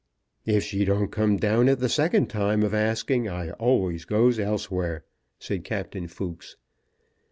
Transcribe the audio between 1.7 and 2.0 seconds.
the